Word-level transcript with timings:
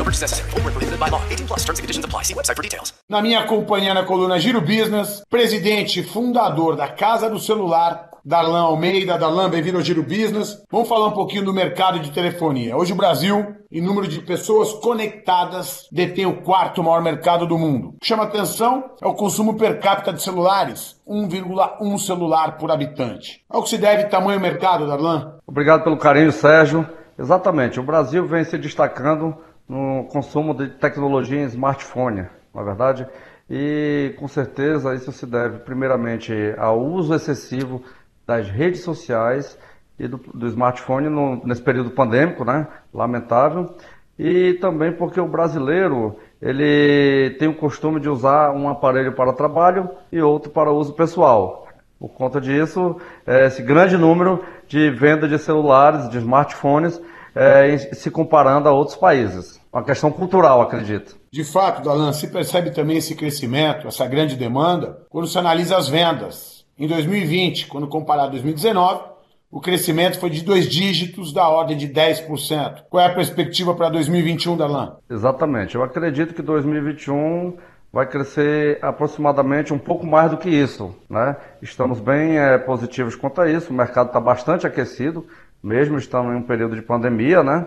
No 0.00 0.04
purchase 0.04 0.22
necessary. 0.22 0.50
Full 0.50 0.62
prohibited 0.62 0.98
by 0.98 1.10
law. 1.10 1.22
18 1.28 1.46
plus 1.46 1.60
terms 1.62 1.78
and 1.78 1.84
conditions 1.84 2.04
apply. 2.06 2.22
See 2.22 2.32
website 2.32 2.56
for 2.56 2.62
details. 2.62 2.94
Na 3.06 3.20
minha 3.20 3.44
companhia 3.44 3.92
na 3.92 4.02
coluna 4.02 4.38
Giro 4.38 4.62
Business, 4.62 5.22
presidente 5.28 6.02
fundador 6.02 6.74
da 6.74 6.88
Casa 6.88 7.28
do 7.28 7.38
Celular, 7.38 8.08
Darlan 8.24 8.62
Almeida. 8.62 9.18
Darlan, 9.18 9.50
bem-vindo 9.50 9.76
ao 9.76 9.84
Giro 9.84 10.02
Business. 10.02 10.56
Vamos 10.70 10.88
falar 10.88 11.08
um 11.08 11.12
pouquinho 11.12 11.44
do 11.44 11.52
mercado 11.52 11.98
de 12.00 12.10
telefonia. 12.12 12.78
Hoje 12.78 12.94
o 12.94 12.96
Brasil, 12.96 13.54
em 13.70 13.82
número 13.82 14.08
de 14.08 14.22
pessoas 14.22 14.72
conectadas, 14.72 15.86
detém 15.92 16.24
o 16.24 16.40
quarto 16.40 16.82
maior 16.82 17.02
mercado 17.02 17.46
do 17.46 17.58
mundo. 17.58 17.88
O 17.88 17.98
que 18.00 18.06
chama 18.06 18.22
atenção 18.22 18.92
é 19.02 19.06
o 19.06 19.12
consumo 19.12 19.58
per 19.58 19.80
capita 19.80 20.14
de 20.14 20.22
celulares, 20.22 20.96
1,1 21.06 21.98
celular 21.98 22.56
por 22.56 22.70
habitante. 22.70 23.42
Ao 23.50 23.62
que 23.62 23.68
se 23.68 23.76
deve 23.76 24.04
tamanho 24.04 24.40
mercado, 24.40 24.86
Darlan? 24.86 25.34
Obrigado 25.46 25.84
pelo 25.84 25.98
carinho, 25.98 26.32
Sérgio. 26.32 26.88
Exatamente, 27.18 27.78
o 27.78 27.82
Brasil 27.82 28.26
vem 28.26 28.44
se 28.44 28.56
destacando 28.56 29.36
no 29.70 30.02
consumo 30.06 30.52
de 30.52 30.66
tecnologia 30.66 31.40
em 31.40 31.44
smartphone, 31.44 32.26
na 32.52 32.60
é 32.60 32.64
verdade, 32.64 33.06
e 33.48 34.12
com 34.18 34.26
certeza 34.26 34.96
isso 34.96 35.12
se 35.12 35.24
deve 35.24 35.58
primeiramente 35.60 36.32
ao 36.58 36.80
uso 36.80 37.14
excessivo 37.14 37.80
das 38.26 38.50
redes 38.50 38.80
sociais 38.80 39.56
e 39.96 40.08
do, 40.08 40.16
do 40.34 40.48
smartphone 40.48 41.08
no, 41.08 41.40
nesse 41.46 41.62
período 41.62 41.90
pandêmico, 41.90 42.44
né? 42.44 42.66
Lamentável. 42.92 43.76
E 44.18 44.54
também 44.54 44.90
porque 44.92 45.20
o 45.20 45.28
brasileiro 45.28 46.16
ele 46.42 47.36
tem 47.38 47.46
o 47.46 47.54
costume 47.54 48.00
de 48.00 48.08
usar 48.08 48.50
um 48.50 48.68
aparelho 48.68 49.12
para 49.12 49.32
trabalho 49.32 49.88
e 50.10 50.20
outro 50.20 50.50
para 50.50 50.72
uso 50.72 50.94
pessoal. 50.94 51.68
Por 51.96 52.08
conta 52.08 52.40
disso, 52.40 52.96
é, 53.24 53.46
esse 53.46 53.62
grande 53.62 53.96
número 53.96 54.44
de 54.66 54.90
venda 54.90 55.28
de 55.28 55.38
celulares, 55.38 56.08
de 56.08 56.18
smartphones, 56.18 57.00
é, 57.34 57.76
se 57.78 58.10
comparando 58.10 58.68
a 58.68 58.72
outros 58.72 58.96
países. 58.96 59.60
Uma 59.72 59.84
questão 59.84 60.10
cultural, 60.10 60.60
acredito. 60.60 61.16
De 61.30 61.44
fato, 61.44 61.82
Dalan, 61.82 62.12
se 62.12 62.28
percebe 62.28 62.70
também 62.70 62.96
esse 62.96 63.14
crescimento, 63.14 63.86
essa 63.86 64.06
grande 64.06 64.36
demanda, 64.36 65.02
quando 65.08 65.28
se 65.28 65.38
analisa 65.38 65.76
as 65.76 65.88
vendas. 65.88 66.64
Em 66.76 66.86
2020, 66.88 67.66
quando 67.66 67.86
comparado 67.86 68.28
a 68.28 68.30
2019, 68.30 69.10
o 69.50 69.60
crescimento 69.60 70.18
foi 70.18 70.30
de 70.30 70.42
dois 70.42 70.68
dígitos 70.68 71.32
da 71.32 71.48
ordem 71.48 71.76
de 71.76 71.88
10%. 71.88 72.84
Qual 72.88 73.02
é 73.02 73.06
a 73.06 73.14
perspectiva 73.14 73.74
para 73.74 73.88
2021, 73.88 74.56
Darlan? 74.56 74.96
Exatamente. 75.10 75.74
Eu 75.74 75.82
acredito 75.82 76.34
que 76.34 76.40
2021 76.40 77.56
vai 77.92 78.06
crescer 78.06 78.78
aproximadamente 78.80 79.74
um 79.74 79.78
pouco 79.78 80.06
mais 80.06 80.30
do 80.30 80.36
que 80.36 80.48
isso. 80.48 80.94
Né? 81.08 81.36
Estamos 81.60 82.00
bem 82.00 82.38
é, 82.38 82.56
positivos 82.58 83.16
quanto 83.16 83.40
a 83.40 83.50
isso, 83.50 83.72
o 83.72 83.76
mercado 83.76 84.08
está 84.08 84.20
bastante 84.20 84.66
aquecido, 84.66 85.26
mesmo 85.62 85.98
estando 85.98 86.32
em 86.32 86.36
um 86.36 86.42
período 86.42 86.74
de 86.74 86.82
pandemia. 86.82 87.42
Né? 87.42 87.66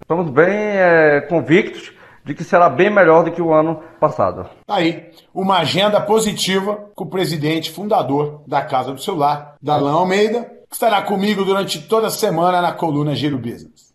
Estamos 0.00 0.30
bem 0.30 0.54
é, 0.54 1.20
convictos 1.22 1.92
de 2.24 2.34
que 2.34 2.44
será 2.44 2.68
bem 2.68 2.90
melhor 2.90 3.24
do 3.24 3.32
que 3.32 3.40
o 3.40 3.54
ano 3.54 3.82
passado. 3.98 4.48
Tá 4.66 4.76
aí, 4.76 5.10
uma 5.32 5.58
agenda 5.58 5.98
positiva 6.00 6.90
com 6.94 7.04
o 7.04 7.08
presidente 7.10 7.70
fundador 7.70 8.42
da 8.46 8.60
Casa 8.60 8.92
do 8.92 9.00
Celular, 9.00 9.56
Dalan 9.62 9.92
Almeida, 9.92 10.44
que 10.68 10.74
estará 10.74 11.00
comigo 11.00 11.44
durante 11.44 11.80
toda 11.80 12.08
a 12.08 12.10
semana 12.10 12.60
na 12.60 12.72
coluna 12.72 13.14
Giro 13.14 13.38
Business. 13.38 13.87